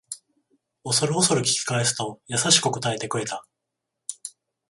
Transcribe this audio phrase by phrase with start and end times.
[0.83, 3.45] おそるおそる聞き返すと優しく答えてくれた